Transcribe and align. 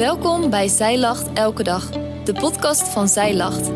Welkom 0.00 0.50
bij 0.50 0.68
Zij 0.68 0.98
Lacht 0.98 1.32
Elke 1.32 1.62
Dag, 1.62 1.90
de 2.24 2.32
podcast 2.32 2.88
van 2.88 3.08
Zij 3.08 3.36
Lacht. 3.36 3.70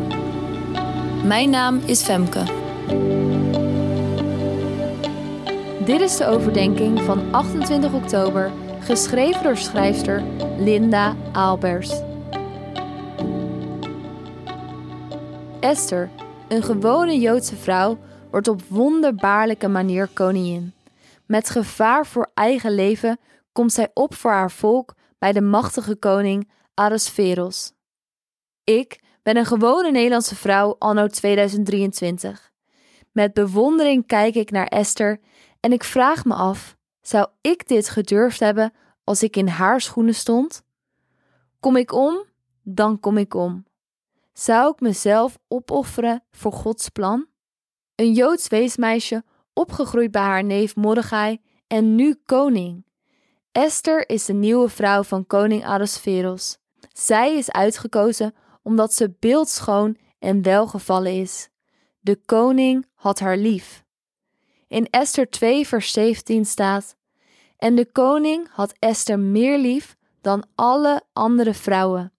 Mijn 1.23 1.49
naam 1.49 1.77
is 1.77 2.03
Femke. 2.03 2.43
Dit 5.85 6.01
is 6.01 6.17
de 6.17 6.25
overdenking 6.25 7.01
van 7.01 7.33
28 7.33 7.93
oktober, 7.93 8.51
geschreven 8.79 9.43
door 9.43 9.57
schrijfster 9.57 10.23
Linda 10.57 11.15
Aalbers. 11.31 12.01
Esther, 15.59 16.09
een 16.47 16.63
gewone 16.63 17.19
Joodse 17.19 17.55
vrouw, 17.55 17.97
wordt 18.31 18.47
op 18.47 18.61
wonderbaarlijke 18.67 19.67
manier 19.67 20.09
koningin. 20.13 20.73
Met 21.25 21.49
gevaar 21.49 22.05
voor 22.05 22.29
eigen 22.33 22.75
leven 22.75 23.19
komt 23.51 23.73
zij 23.73 23.91
op 23.93 24.15
voor 24.15 24.31
haar 24.31 24.51
volk 24.51 24.93
bij 25.17 25.31
de 25.31 25.41
machtige 25.41 25.95
koning 25.95 26.51
Ahasveros. 26.73 27.73
Ik 28.63 29.03
ben 29.23 29.37
een 29.37 29.45
gewone 29.45 29.91
Nederlandse 29.91 30.35
vrouw 30.35 30.75
anno 30.79 31.07
2023. 31.07 32.51
Met 33.11 33.33
bewondering 33.33 34.05
kijk 34.05 34.35
ik 34.35 34.51
naar 34.51 34.67
Esther 34.67 35.19
en 35.59 35.71
ik 35.71 35.83
vraag 35.83 36.25
me 36.25 36.33
af: 36.33 36.77
zou 37.01 37.27
ik 37.41 37.67
dit 37.67 37.89
gedurfd 37.89 38.39
hebben 38.39 38.73
als 39.03 39.23
ik 39.23 39.35
in 39.35 39.47
haar 39.47 39.81
schoenen 39.81 40.15
stond? 40.15 40.63
Kom 41.59 41.75
ik 41.75 41.91
om, 41.91 42.23
dan 42.63 42.99
kom 42.99 43.17
ik 43.17 43.33
om. 43.33 43.65
Zou 44.33 44.71
ik 44.71 44.79
mezelf 44.79 45.37
opofferen 45.47 46.23
voor 46.31 46.51
Gods 46.51 46.89
plan? 46.89 47.27
Een 47.95 48.13
Joods 48.13 48.47
weesmeisje, 48.47 49.23
opgegroeid 49.53 50.11
bij 50.11 50.21
haar 50.21 50.43
neef 50.43 50.75
Mordechai 50.75 51.41
en 51.67 51.95
nu 51.95 52.15
koning. 52.25 52.85
Esther 53.55 54.09
is 54.09 54.25
de 54.25 54.33
nieuwe 54.33 54.69
vrouw 54.69 55.03
van 55.03 55.27
koning 55.27 55.65
Ahasveros. 55.65 56.57
Zij 56.93 57.37
is 57.37 57.51
uitgekozen 57.51 58.35
omdat 58.63 58.93
ze 58.93 59.15
beeldschoon 59.19 59.97
en 60.19 60.41
welgevallen 60.41 61.11
is. 61.21 61.49
De 61.99 62.19
koning 62.25 62.85
had 62.93 63.19
haar 63.19 63.37
lief. 63.37 63.83
In 64.67 64.87
Esther 64.89 65.29
2 65.29 65.67
vers 65.67 65.91
17 65.91 66.45
staat: 66.45 66.95
En 67.57 67.75
de 67.75 67.91
koning 67.91 68.47
had 68.51 68.73
Esther 68.79 69.19
meer 69.19 69.57
lief 69.57 69.95
dan 70.21 70.45
alle 70.55 71.01
andere 71.13 71.53
vrouwen. 71.53 72.13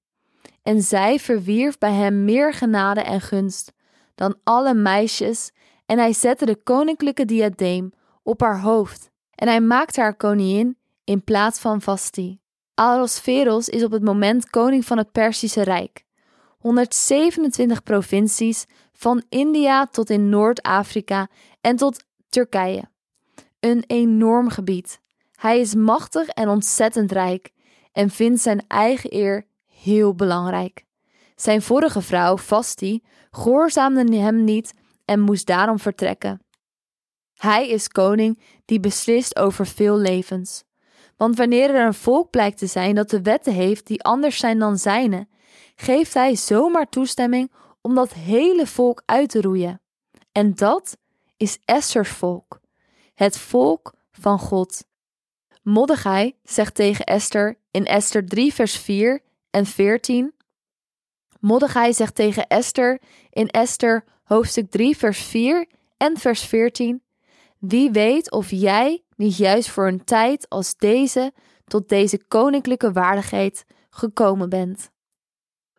En 0.63 0.83
zij 0.83 1.19
verwierf 1.19 1.79
bij 1.79 1.93
hem 1.93 2.25
meer 2.25 2.55
genade 2.55 3.01
en 3.01 3.21
gunst 3.21 3.73
dan 4.15 4.37
alle 4.45 4.75
meisjes, 4.75 5.51
en 5.87 5.99
hij 5.99 6.13
zette 6.13 6.47
de 6.47 6.57
koninklijke 6.57 7.25
diadeem 7.25 7.93
op 8.23 8.41
haar 8.41 8.61
hoofd, 8.61 9.11
en 9.35 9.49
hij 9.49 9.61
maakte 9.61 10.01
haar 10.01 10.17
koningin 10.17 10.77
in 11.07 11.25
plaats 11.25 11.59
van 11.59 11.81
Vasti. 11.81 12.39
Ahasveros 12.75 13.69
is 13.69 13.85
op 13.85 13.91
het 13.91 14.03
moment 14.03 14.51
koning 14.51 14.85
van 14.85 14.99
het 14.99 15.13
Perzische 15.13 15.63
Rijk. 15.63 16.05
127 16.59 17.83
provincies, 17.83 18.67
van 18.93 19.25
India 19.29 19.87
tot 19.87 20.11
in 20.11 20.29
Noord-Afrika 20.29 21.29
en 21.61 21.77
tot 21.77 22.05
Turkije. 22.29 22.91
Een 23.61 23.85
enorm 23.87 24.49
gebied. 24.49 25.01
Hij 25.35 25.61
is 25.61 25.75
machtig 25.75 26.29
en 26.29 26.49
ontzettend 26.49 27.13
rijk 27.13 27.51
en 27.93 28.11
vindt 28.11 28.41
zijn 28.41 28.65
eigen 28.69 29.15
eer 29.15 29.47
heel 29.67 30.15
belangrijk. 30.15 30.85
Zijn 31.37 31.63
vorige 31.63 32.03
vrouw, 32.03 32.37
Vasti, 32.37 33.03
gehoorzaamde 33.31 34.17
hem 34.17 34.45
niet 34.45 34.75
en 35.05 35.21
moest 35.21 35.47
daarom 35.47 35.79
vertrekken. 35.79 36.41
Hij 37.37 37.69
is 37.69 37.89
koning 37.89 38.43
die 38.65 38.81
beslist 38.81 39.37
over 39.37 39.67
veel 39.67 39.97
levens. 39.97 40.66
Want 41.17 41.37
wanneer 41.37 41.75
er 41.75 41.87
een 41.87 41.95
volk 41.95 42.31
blijkt 42.31 42.59
te 42.59 42.67
zijn 42.67 42.95
dat 42.95 43.11
de 43.11 43.23
wetten 43.23 43.53
heeft 43.53 43.87
die 43.87 44.03
anders 44.03 44.39
zijn 44.39 44.59
dan 44.59 44.79
zijne, 44.79 45.29
geeft 45.75 46.15
hij 46.15 46.37
zomaar 46.37 46.89
toestemming 46.89 47.53
om 47.81 47.95
dat 47.95 48.13
hele 48.13 48.67
volk 48.67 49.03
uit 49.07 49.31
te 49.31 49.41
roeien. 49.41 49.81
En 50.33 50.55
dat 50.55 50.97
is 51.37 51.59
Esther's 51.65 52.09
volk, 52.09 52.61
het 53.15 53.39
volk 53.39 53.95
van 54.11 54.39
God. 54.39 54.85
Mordechai 55.63 56.35
zegt 56.43 56.75
tegen 56.75 57.05
Esther 57.05 57.59
in 57.71 57.85
Esther 57.85 58.27
3 58.27 58.55
vers 58.55 58.77
4 58.77 59.23
en 59.51 59.67
14. 59.67 60.35
Mordechai 61.41 61.93
zegt 61.93 62.15
tegen 62.15 62.47
Esther 62.47 63.01
in 63.31 63.49
Esther 63.49 64.05
hoofdstuk 64.25 64.71
3 64.71 64.97
vers 64.97 65.19
4 65.19 65.67
en 65.97 66.17
vers 66.19 66.43
14. 66.43 67.03
Wie 67.59 67.91
weet 67.91 68.31
of 68.31 68.51
jij 68.51 69.05
niet 69.17 69.37
juist 69.37 69.71
voor 69.71 69.89
een 69.89 70.05
tijd 70.05 70.49
als 70.49 70.77
deze 70.77 71.33
tot 71.65 71.89
deze 71.89 72.25
koninklijke 72.29 72.93
waardigheid 72.93 73.65
gekomen 73.91 74.49
bent. 74.49 74.91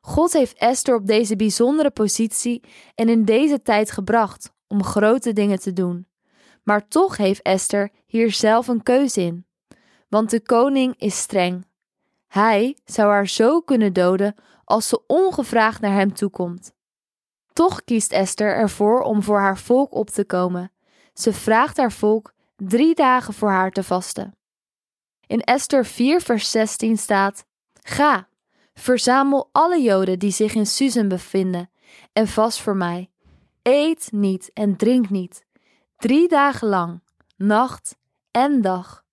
God 0.01 0.33
heeft 0.33 0.57
Esther 0.57 0.95
op 0.95 1.07
deze 1.07 1.35
bijzondere 1.35 1.91
positie 1.91 2.63
en 2.95 3.09
in 3.09 3.25
deze 3.25 3.61
tijd 3.61 3.91
gebracht 3.91 4.53
om 4.67 4.83
grote 4.83 5.33
dingen 5.33 5.59
te 5.59 5.73
doen. 5.73 6.07
Maar 6.63 6.87
toch 6.87 7.17
heeft 7.17 7.41
Esther 7.41 7.91
hier 8.05 8.31
zelf 8.31 8.67
een 8.67 8.83
keuze 8.83 9.21
in. 9.21 9.45
Want 10.09 10.29
de 10.29 10.41
koning 10.41 10.95
is 10.97 11.17
streng. 11.17 11.65
Hij 12.27 12.77
zou 12.85 13.09
haar 13.09 13.27
zo 13.27 13.61
kunnen 13.61 13.93
doden 13.93 14.35
als 14.63 14.87
ze 14.87 15.05
ongevraagd 15.07 15.81
naar 15.81 15.93
hem 15.93 16.13
toekomt. 16.13 16.73
Toch 17.53 17.83
kiest 17.83 18.11
Esther 18.11 18.55
ervoor 18.55 19.01
om 19.01 19.23
voor 19.23 19.39
haar 19.39 19.57
volk 19.57 19.93
op 19.93 20.09
te 20.09 20.25
komen. 20.25 20.71
Ze 21.17 21.33
vraagt 21.33 21.77
haar 21.77 21.91
volk 21.91 22.33
drie 22.55 22.95
dagen 22.95 23.33
voor 23.33 23.49
haar 23.49 23.71
te 23.71 23.83
vasten. 23.83 24.35
In 25.27 25.41
Esther 25.41 25.85
4, 25.85 26.21
vers 26.21 26.51
16 26.51 26.97
staat: 26.97 27.45
Ga, 27.81 28.27
verzamel 28.73 29.49
alle 29.51 29.81
Joden 29.81 30.19
die 30.19 30.31
zich 30.31 30.53
in 30.53 30.65
Susan 30.65 31.07
bevinden 31.07 31.69
en 32.13 32.27
vast 32.27 32.61
voor 32.61 32.75
mij. 32.75 33.09
Eet 33.61 34.07
niet 34.11 34.51
en 34.53 34.75
drink 34.75 35.09
niet, 35.09 35.45
drie 35.97 36.27
dagen 36.27 36.67
lang, 36.67 37.03
nacht 37.35 37.97
en 38.31 38.61
dag. 38.61 39.05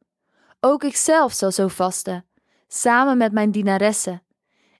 Ook 0.61 0.85
ikzelf 0.85 1.33
zal 1.33 1.53
zo 1.53 1.69
vasten, 1.69 2.27
samen 2.69 3.19
met 3.19 3.33
mijn 3.33 3.51
dienaressen, 3.51 4.23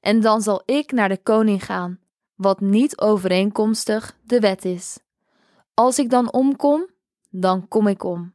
en 0.01 0.21
dan 0.21 0.43
zal 0.43 0.63
ik 0.65 0.93
naar 0.93 1.09
de 1.09 1.23
koning 1.23 1.65
gaan, 1.65 2.01
wat 2.35 2.61
niet 2.61 3.01
overeenkomstig 3.01 4.17
de 4.23 4.41
wet 4.41 4.65
is. 4.65 4.99
Als 5.75 5.99
ik 5.99 6.11
dan 6.11 6.33
omkom, 6.33 6.93
dan 7.37 7.69
kom 7.69 7.87
ik 7.87 8.05
om. 8.05 8.35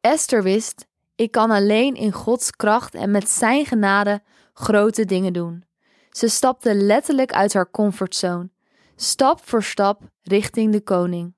Esther 0.00 0.42
wist: 0.42 0.86
ik 1.14 1.30
kan 1.30 1.50
alleen 1.50 1.94
in 1.94 2.12
Gods 2.12 2.50
kracht 2.50 2.94
en 2.94 3.10
met 3.10 3.28
Zijn 3.28 3.66
genade 3.66 4.22
grote 4.52 5.04
dingen 5.04 5.32
doen. 5.32 5.64
Ze 6.10 6.28
stapte 6.28 6.74
letterlijk 6.74 7.32
uit 7.32 7.52
haar 7.52 7.70
comfortzone, 7.70 8.50
stap 8.96 9.46
voor 9.46 9.62
stap 9.62 10.02
richting 10.22 10.72
de 10.72 10.80
koning. 10.80 11.34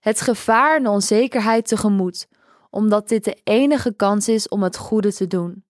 Het 0.00 0.20
gevaar 0.20 0.76
en 0.76 0.82
de 0.82 0.90
onzekerheid 0.90 1.66
tegemoet, 1.66 2.28
omdat 2.70 3.08
dit 3.08 3.24
de 3.24 3.40
enige 3.44 3.94
kans 3.94 4.28
is 4.28 4.48
om 4.48 4.62
het 4.62 4.76
goede 4.76 5.12
te 5.14 5.26
doen. 5.26 5.64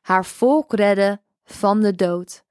Haar 0.00 0.24
volk 0.24 0.72
redden 0.72 1.20
van 1.44 1.80
de 1.80 1.94
dood. 1.94 2.44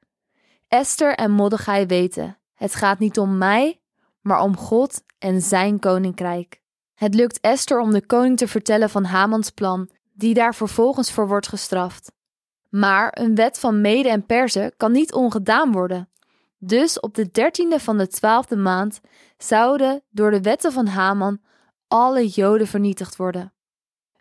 Esther 0.68 1.16
en 1.16 1.32
Mordechai 1.32 1.86
weten: 1.86 2.38
het 2.54 2.76
gaat 2.76 3.00
niet 3.00 3.20
om 3.20 3.38
mij, 3.38 3.82
maar 4.22 4.42
om 4.42 4.58
God 4.58 5.04
en 5.22 5.42
zijn 5.42 5.80
koninkrijk. 5.80 6.62
Het 6.94 7.14
lukt 7.14 7.40
Esther 7.40 7.80
om 7.80 7.92
de 7.92 8.06
koning 8.06 8.38
te 8.38 8.48
vertellen 8.48 8.90
van 8.90 9.04
Hamans 9.04 9.50
plan, 9.50 9.90
die 10.14 10.34
daar 10.34 10.56
vervolgens 10.56 11.12
voor 11.12 11.28
wordt 11.28 11.48
gestraft. 11.48 12.12
Maar 12.70 13.18
een 13.20 13.36
wet 13.36 13.60
van 13.60 13.82
Mede 13.82 14.10
en 14.10 14.26
Perzen 14.26 14.74
kan 14.78 14.92
niet 14.92 15.14
ongedaan 15.14 15.72
worden. 15.72 16.10
Dus 16.58 17.00
op 17.00 17.16
de 17.16 17.30
dertiende 17.32 17.80
van 17.80 17.98
de 17.98 18.08
twaalfde 18.08 18.56
maand 18.56 19.02
zouden 19.38 20.04
door 20.10 20.32
de 20.32 20.42
wetten 20.42 20.72
van 20.72 20.88
Haman 20.88 21.40
alle 21.88 22.28
Joden 22.28 22.68
vernietigd 22.68 23.16
worden. 23.16 23.54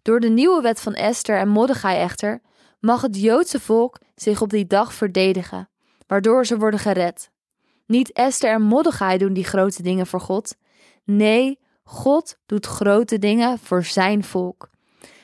Door 0.03 0.21
de 0.21 0.29
nieuwe 0.29 0.63
wet 0.63 0.81
van 0.81 0.95
Esther 0.95 1.39
en 1.39 1.49
Mordechai 1.49 1.99
echter 1.99 2.41
mag 2.81 3.03
het 3.03 3.21
Joodse 3.21 3.61
volk 3.61 3.99
zich 4.15 4.43
op 4.43 4.51
die 4.51 4.67
dag 4.67 4.95
verdedigen, 4.95 5.69
waardoor 6.07 6.47
ze 6.47 6.59
worden 6.59 6.81
gered. 6.81 7.31
Niet 7.87 8.13
Esther 8.13 8.53
en 8.53 8.63
Mordechai 8.63 9.19
doen 9.19 9.33
die 9.33 9.45
grote 9.45 9.83
dingen 9.83 10.07
voor 10.07 10.21
God. 10.21 10.57
Nee, 11.17 11.59
God 11.83 12.39
doet 12.47 12.67
grote 12.67 13.19
dingen 13.19 13.59
voor 13.59 13.85
zijn 13.85 14.25
volk. 14.25 14.71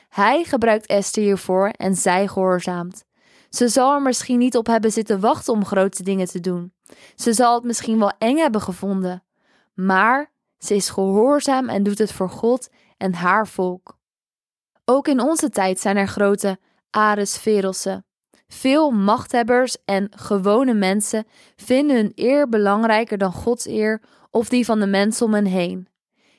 Hij 0.09 0.43
gebruikt 0.43 0.85
Esther 0.85 1.23
hiervoor 1.23 1.69
en 1.69 1.95
zij 1.95 2.27
gehoorzaamt. 2.27 3.05
Ze 3.49 3.67
zal 3.67 3.93
er 3.93 4.01
misschien 4.01 4.37
niet 4.37 4.57
op 4.57 4.67
hebben 4.67 4.91
zitten 4.91 5.19
wachten 5.19 5.53
om 5.53 5.65
grote 5.65 6.03
dingen 6.03 6.27
te 6.27 6.39
doen. 6.39 6.73
Ze 7.15 7.33
zal 7.33 7.55
het 7.55 7.63
misschien 7.63 7.99
wel 7.99 8.13
eng 8.17 8.37
hebben 8.37 8.61
gevonden. 8.61 9.23
Maar 9.73 10.31
ze 10.57 10.75
is 10.75 10.89
gehoorzaam 10.89 11.69
en 11.69 11.83
doet 11.83 11.97
het 11.97 12.11
voor 12.11 12.29
God 12.29 12.69
en 12.97 13.13
haar 13.13 13.47
volk. 13.47 13.97
Ook 14.85 15.07
in 15.07 15.21
onze 15.21 15.49
tijd 15.49 15.79
zijn 15.79 15.97
er 15.97 16.07
grote 16.07 16.59
Ares 16.89 17.37
Verossen. 17.37 18.05
Veel 18.47 18.91
machthebbers 18.91 19.77
en 19.85 20.11
gewone 20.15 20.73
mensen 20.73 21.25
vinden 21.55 21.95
hun 21.95 22.11
eer 22.15 22.49
belangrijker 22.49 23.17
dan 23.17 23.31
Gods 23.31 23.67
eer 23.67 24.01
of 24.31 24.49
die 24.49 24.65
van 24.65 24.79
de 24.79 24.87
mensen 24.87 25.25
om 25.25 25.33
hen 25.33 25.45
heen. 25.45 25.87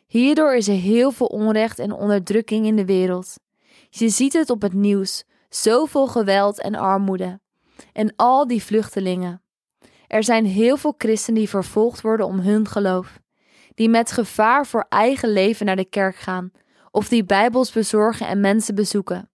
Hierdoor 0.06 0.55
is 0.55 0.69
er 0.69 0.75
heel 0.75 1.10
veel 1.10 1.26
onrecht 1.26 1.78
en 1.78 1.93
onderdrukking 1.93 2.66
in 2.66 2.76
de 2.76 2.84
wereld. 2.84 3.34
Je 3.90 4.08
ziet 4.08 4.32
het 4.32 4.50
op 4.50 4.62
het 4.62 4.72
nieuws: 4.72 5.25
zoveel 5.49 6.06
geweld 6.06 6.60
en 6.60 6.75
armoede. 6.75 7.40
en 7.93 8.12
al 8.16 8.46
die 8.46 8.62
vluchtelingen. 8.62 9.43
Er 10.06 10.25
zijn 10.25 10.46
heel 10.46 10.76
veel 10.76 10.94
christenen 10.99 11.38
die 11.38 11.49
vervolgd 11.49 12.00
worden 12.00 12.26
om 12.26 12.38
hun 12.38 12.69
geloof, 12.69 13.19
die 13.75 13.88
met 13.88 14.12
gevaar 14.12 14.66
voor 14.66 14.87
eigen 14.88 15.32
leven 15.32 15.66
naar 15.66 15.76
de 15.76 15.84
kerk 15.84 16.16
gaan 16.16 16.50
of 16.90 17.08
die 17.08 17.25
Bijbels 17.25 17.72
bezorgen 17.72 18.26
en 18.26 18.40
mensen 18.40 18.75
bezoeken. 18.75 19.31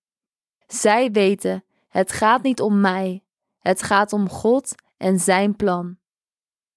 Zij 0.66 1.10
weten, 1.10 1.63
het 1.94 2.12
gaat 2.12 2.42
niet 2.42 2.60
om 2.60 2.80
mij, 2.80 3.22
het 3.58 3.82
gaat 3.82 4.12
om 4.12 4.28
God 4.28 4.74
en 4.96 5.18
Zijn 5.18 5.56
plan. 5.56 5.98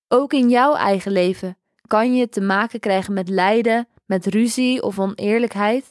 Ook 0.08 0.34
in 0.34 0.50
jouw 0.50 0.76
eigen 0.76 1.12
leven 1.12 1.58
kan 1.88 2.16
je 2.16 2.30
te 2.30 2.42
maken 2.42 2.80
krijgen 2.80 3.14
met 3.14 3.30
lijden, 3.30 3.88
met 4.06 4.26
ruzie 4.26 4.84
of 4.84 5.00
oneerlijkheid. 5.00 5.88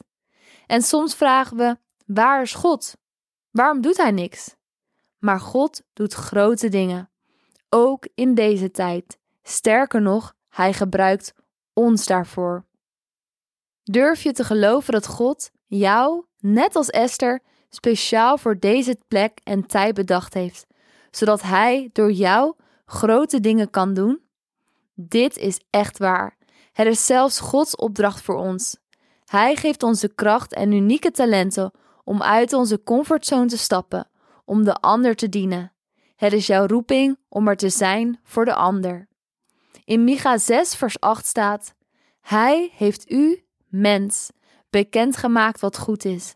En 0.66 0.82
soms 0.82 1.14
vragen 1.14 1.56
we: 1.56 1.76
waar 2.06 2.42
is 2.42 2.54
God? 2.54 2.96
Waarom 3.50 3.80
doet 3.80 3.96
Hij 3.96 4.10
niks? 4.10 4.54
Maar 5.18 5.40
God 5.40 5.82
doet 5.92 6.12
grote 6.12 6.68
dingen, 6.68 7.10
ook 7.68 8.08
in 8.14 8.34
deze 8.34 8.70
tijd. 8.70 9.18
Sterker 9.42 10.02
nog, 10.02 10.34
Hij 10.48 10.72
gebruikt 10.72 11.34
ons 11.72 12.06
daarvoor. 12.06 12.64
Durf 13.82 14.22
je 14.22 14.32
te 14.32 14.44
geloven 14.44 14.92
dat 14.92 15.06
God 15.06 15.50
jou, 15.66 16.24
net 16.38 16.76
als 16.76 16.90
Esther, 16.90 17.42
speciaal 17.76 18.38
voor 18.38 18.58
deze 18.58 18.98
plek 19.08 19.40
en 19.44 19.66
tijd 19.66 19.94
bedacht 19.94 20.34
heeft, 20.34 20.66
zodat 21.10 21.42
Hij 21.42 21.90
door 21.92 22.12
jou 22.12 22.54
grote 22.86 23.40
dingen 23.40 23.70
kan 23.70 23.94
doen? 23.94 24.20
Dit 24.94 25.36
is 25.36 25.60
echt 25.70 25.98
waar. 25.98 26.36
Het 26.72 26.86
is 26.86 27.06
zelfs 27.06 27.40
Gods 27.40 27.76
opdracht 27.76 28.22
voor 28.22 28.36
ons. 28.36 28.76
Hij 29.24 29.56
geeft 29.56 29.82
ons 29.82 30.00
de 30.00 30.14
kracht 30.14 30.54
en 30.54 30.72
unieke 30.72 31.10
talenten 31.10 31.72
om 32.04 32.22
uit 32.22 32.52
onze 32.52 32.82
comfortzone 32.82 33.46
te 33.46 33.58
stappen, 33.58 34.08
om 34.44 34.64
de 34.64 34.74
ander 34.74 35.14
te 35.14 35.28
dienen. 35.28 35.72
Het 36.16 36.32
is 36.32 36.46
jouw 36.46 36.66
roeping 36.66 37.18
om 37.28 37.48
er 37.48 37.56
te 37.56 37.68
zijn 37.68 38.20
voor 38.22 38.44
de 38.44 38.54
ander. 38.54 39.08
In 39.84 40.04
Micha 40.04 40.38
6, 40.38 40.74
vers 40.74 41.00
8 41.00 41.26
staat: 41.26 41.74
Hij 42.20 42.70
heeft 42.76 43.10
u, 43.10 43.44
mens, 43.68 44.30
bekendgemaakt 44.70 45.60
wat 45.60 45.78
goed 45.78 46.04
is. 46.04 46.34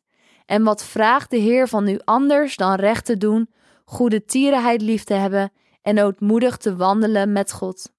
En 0.50 0.62
wat 0.62 0.84
vraagt 0.84 1.30
de 1.30 1.36
Heer 1.36 1.68
van 1.68 1.88
u 1.88 1.98
anders 2.04 2.56
dan 2.56 2.74
recht 2.74 3.04
te 3.04 3.16
doen, 3.16 3.50
goede 3.84 4.24
tierenheid 4.24 4.82
lief 4.82 5.04
te 5.04 5.14
hebben 5.14 5.52
en 5.82 6.02
ootmoedig 6.02 6.56
te 6.56 6.76
wandelen 6.76 7.32
met 7.32 7.52
God? 7.52 7.92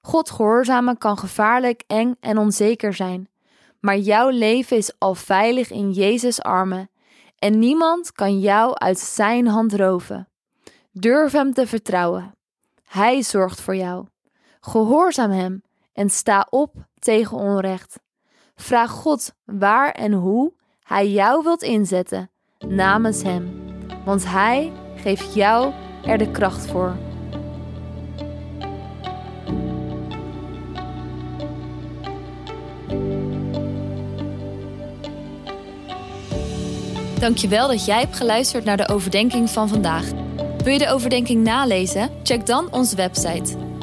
God 0.00 0.30
gehoorzamen 0.30 0.98
kan 0.98 1.18
gevaarlijk, 1.18 1.82
eng 1.86 2.14
en 2.20 2.38
onzeker 2.38 2.94
zijn, 2.94 3.28
maar 3.80 3.98
jouw 3.98 4.28
leven 4.28 4.76
is 4.76 4.92
al 4.98 5.14
veilig 5.14 5.70
in 5.70 5.90
Jezus' 5.90 6.42
armen 6.42 6.90
en 7.38 7.58
niemand 7.58 8.12
kan 8.12 8.40
jou 8.40 8.74
uit 8.74 8.98
Zijn 8.98 9.46
hand 9.46 9.74
roven. 9.74 10.28
Durf 10.92 11.32
Hem 11.32 11.52
te 11.52 11.66
vertrouwen. 11.66 12.34
Hij 12.84 13.22
zorgt 13.22 13.60
voor 13.60 13.76
jou. 13.76 14.06
Gehoorzaam 14.60 15.30
Hem 15.30 15.62
en 15.92 16.10
sta 16.10 16.46
op 16.50 16.74
tegen 16.98 17.36
onrecht. 17.36 18.00
Vraag 18.54 18.90
God 18.90 19.34
waar 19.44 19.90
en 19.90 20.12
hoe 20.12 20.52
Hij 20.82 21.08
jou 21.08 21.42
wilt 21.42 21.62
inzetten 21.62 22.30
namens 22.58 23.22
Hem, 23.22 23.60
want 24.04 24.24
Hij 24.24 24.72
geeft 24.96 25.34
jou 25.34 25.72
er 26.04 26.18
de 26.18 26.30
kracht 26.30 26.66
voor. 26.66 26.96
Dankjewel 37.18 37.68
dat 37.68 37.84
jij 37.84 38.00
hebt 38.00 38.16
geluisterd 38.16 38.64
naar 38.64 38.76
de 38.76 38.88
overdenking 38.88 39.50
van 39.50 39.68
vandaag. 39.68 40.04
Wil 40.62 40.72
je 40.72 40.78
de 40.78 40.88
overdenking 40.88 41.44
nalezen? 41.44 42.10
Check 42.22 42.46
dan 42.46 42.72
onze 42.72 42.96
website. 42.96 43.61